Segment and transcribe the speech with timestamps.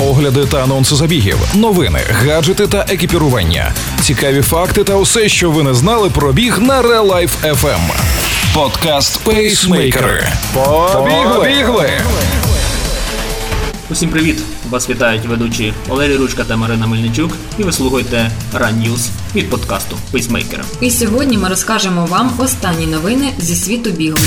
[0.00, 5.74] огляди та анонси забігів, новини, гаджети та екіпірування, цікаві факти та усе, що ви не
[5.74, 7.80] знали про біг на Real Life FM.
[8.54, 10.28] Подкаст Пейсмейкери.
[10.54, 11.90] Побігли!
[13.90, 14.38] Усім привіт!
[14.70, 19.96] Вас вітають ведучі Валерій Ручка та Марина Мельничук, і ви слухаєте Run News від подкасту
[20.10, 20.64] Пейсмейкера.
[20.80, 24.18] І сьогодні ми розкажемо вам останні новини зі світу бігу.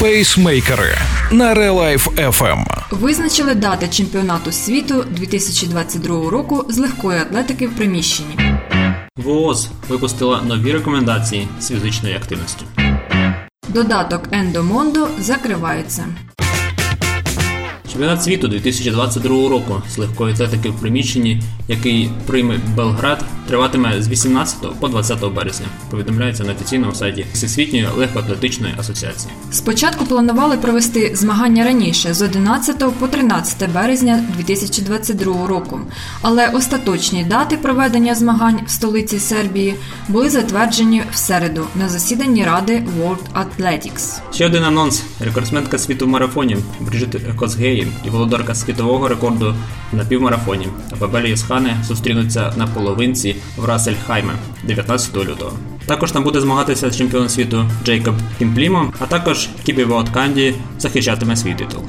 [0.00, 0.96] Пейсмейкери
[1.30, 2.64] на Real Life FM.
[2.90, 8.34] Визначили дати чемпіонату світу 2022 року з легкої атлетики в приміщенні.
[9.16, 12.64] ВООЗ випустила нові рекомендації з фізичної активності.
[13.68, 16.04] Додаток Ендомондо закривається.
[17.92, 24.56] Чемпіонат світу 2022 року з легкої атлетики в приміщенні, який прийме Белград, триватиме з 18
[24.80, 25.66] по 20 березня.
[25.90, 29.32] Повідомляється на офіційному сайті Всесвітньої легкоатлетичної асоціації.
[29.50, 35.80] Спочатку планували провести змагання раніше з 11 по 13 березня 2022 року,
[36.22, 39.74] але остаточні дати проведення змагань в столиці Сербії
[40.08, 44.20] були затверджені в середу на засіданні Ради World Athletics.
[44.32, 49.54] Ще один анонс: рекордсменка світу в марафоні Бріджит Косгеї і володарка світового рекорду
[49.92, 54.32] на півмарафоні Абабелі Єсхани зустрінуться на половинці в Рассельхайме
[54.64, 55.52] 19 лютого.
[55.86, 61.82] Також там буде змагатися чемпіон світу Джейкоб Кімплімо, а також Кібі Канді захищатиме свій титул.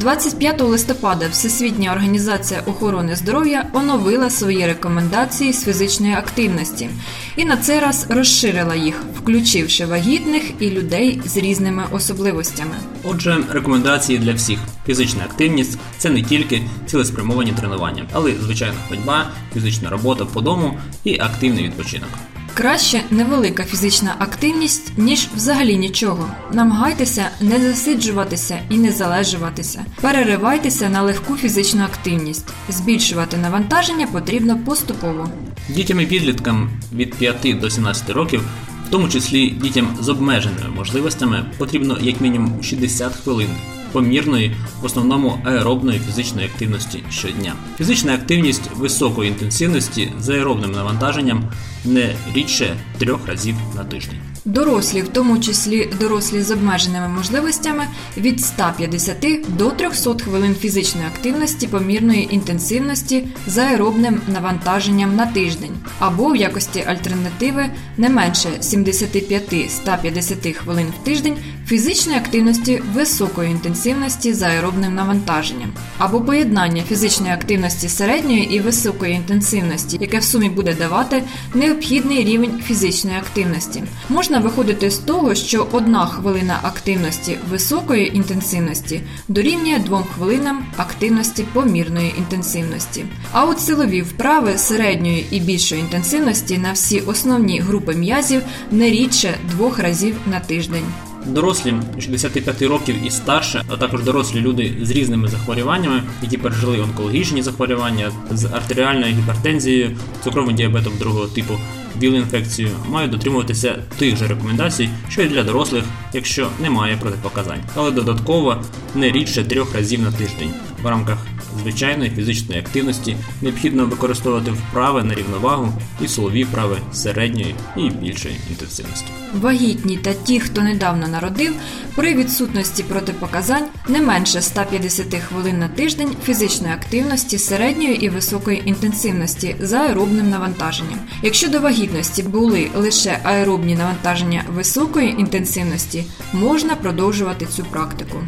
[0.00, 6.90] 25 листопада Всесвітня організація охорони здоров'я оновила свої рекомендації з фізичної активності
[7.36, 12.74] і на цей раз розширила їх, включивши вагітних і людей з різними особливостями.
[13.04, 19.30] Отже, рекомендації для всіх: фізична активність це не тільки цілеспрямовані тренування, але й звичайна ходьба,
[19.54, 22.08] фізична робота по дому і активний відпочинок.
[22.54, 26.30] Краще невелика фізична активність, ніж взагалі нічого.
[26.52, 29.84] Намагайтеся не засиджуватися і не залежуватися.
[30.00, 32.48] Переривайтеся на легку фізичну активність.
[32.68, 35.30] Збільшувати навантаження потрібно поступово.
[35.68, 38.42] Дітям і підліткам від 5 до 17 років,
[38.88, 43.48] в тому числі дітям з обмеженими можливостями, потрібно як мінімум 60 хвилин
[43.92, 47.52] помірної, в основному аеробної фізичної активності щодня.
[47.78, 51.44] Фізична активність високої інтенсивності з аеробним навантаженням
[51.84, 54.20] не рідше трьох разів на тиждень.
[54.48, 57.84] Дорослі, в тому числі дорослі з обмеженими можливостями,
[58.16, 66.28] від 150 до 300 хвилин фізичної активності помірної інтенсивності з аеробним навантаженням на тиждень, або
[66.28, 71.36] в якості альтернативи не менше 75-150 хвилин в тиждень
[71.66, 79.98] фізичної активності високої інтенсивності з аеробним навантаженням, або поєднання фізичної активності середньої і високої інтенсивності,
[80.00, 81.22] яке в сумі буде давати
[81.54, 83.82] необхідний рівень фізичної активності.
[84.08, 92.14] Можна виходити з того, що одна хвилина активності високої інтенсивності дорівнює двом хвилинам активності помірної
[92.18, 93.04] інтенсивності.
[93.32, 99.34] А от силові вправи середньої і більшої інтенсивності на всі основні групи м'язів не рідше
[99.50, 100.84] двох разів на тиждень.
[101.26, 107.42] Дорослі 65 років і старше, а також дорослі люди з різними захворюваннями, які пережили онкологічні
[107.42, 111.54] захворювання з артеріальною гіпертензією, цукровим діабетом другого типу,
[112.02, 118.62] віл-інфекцією, мають дотримуватися тих же рекомендацій, що й для дорослих, якщо немає протипоказань, але додатково
[118.94, 120.50] не рідше трьох разів на тиждень
[120.82, 121.18] в рамках
[121.60, 129.06] звичайної фізичної активності необхідно використовувати вправи на рівновагу і силові вправи середньої і більшої інтенсивності.
[129.34, 131.54] Вагітні та ті, хто недавно народив,
[131.94, 139.56] при відсутності протипоказань не менше 150 хвилин на тиждень фізичної активності середньої і високої інтенсивності
[139.60, 140.98] за аеробним навантаженням.
[141.22, 148.18] Якщо до вагітності були лише аеробні навантаження високої інтенсивності, можна продовжувати цю практику.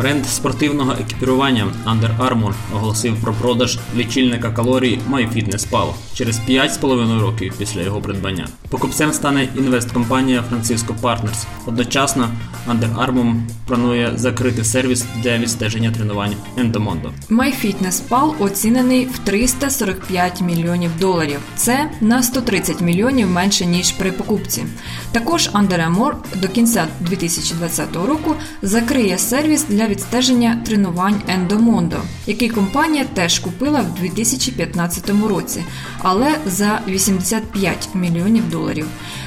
[0.00, 7.82] Бренд спортивного екіпірування Under Armour оголосив про продаж лічильника калорій MyFitnessPal через 5,5 років після
[7.82, 8.48] його придбання.
[8.68, 11.44] Покупцем стане інвесткомпанія Francisco Partners.
[11.66, 12.28] Одночасно
[12.68, 13.34] Under Armour
[13.66, 17.10] планує закрити сервіс для відстеження тренувань Endomondo.
[17.30, 21.38] MyFitnessPal оцінений в 345 мільйонів доларів.
[21.56, 24.64] Це на 130 мільйонів менше ніж при покупці.
[25.12, 31.96] Також Under Armour до кінця 2020 року закриє сервіс для відстеження тренувань Ендомондо,
[32.26, 35.64] який компанія теж купила в 2015 році,
[35.98, 38.86] але за 85 мільйонів доларів.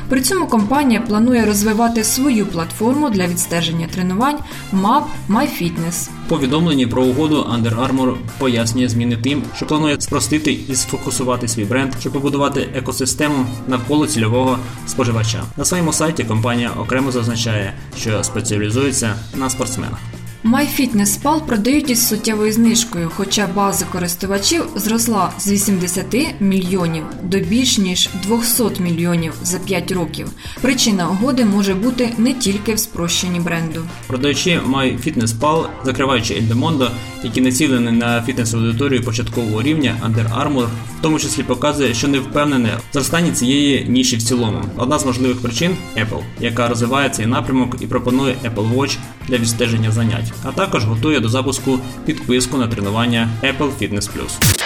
[0.09, 4.37] При цьому компанія планує розвивати свою платформу для відстеження тренувань
[4.73, 6.09] Map MyFitness.
[6.27, 11.93] Повідомлені про угоду Under Armour пояснює зміни тим, що планує спростити і сфокусувати свій бренд,
[11.99, 14.57] щоб побудувати екосистему навколо цільового
[14.87, 15.43] споживача.
[15.57, 19.99] На своєму сайті компанія окремо зазначає, що спеціалізується на спортсменах.
[20.45, 28.09] MyFitnessPal продають із суттєвою знижкою, хоча база користувачів зросла з 80 мільйонів до більш ніж
[28.23, 30.27] 200 мільйонів за 5 років.
[30.61, 33.81] Причина угоди може бути не тільки в спрощенні бренду.
[34.07, 36.91] Продавачі MyFitnessPal, закриваючи Ельдемондо,
[37.23, 40.65] які націлені на фітнес-аудиторію початкового рівня Under Armour,
[40.99, 44.61] в тому числі показує, що не впевнене в зростанні цієї ніші в цілому.
[44.77, 48.97] Одна з можливих причин Apple, яка розвиває цей напрямок і пропонує Apple Watch
[49.27, 54.59] для відстеження занять, а також готує до запуску підписку на тренування Apple Fitness Plus.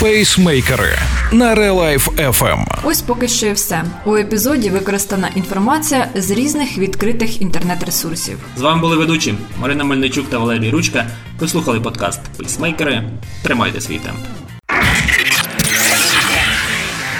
[0.00, 0.98] Пейсмейкери
[1.32, 2.64] на Релайф FM.
[2.84, 3.84] Ось поки що і все.
[4.06, 8.38] У епізоді використана інформація з різних відкритих інтернет-ресурсів.
[8.56, 11.06] З вами були ведучі Марина Мельничук та Валерій Ручка.
[11.40, 13.02] Ви слухали подкаст Пейсмейкери.
[13.42, 14.18] Тримайте свій темп.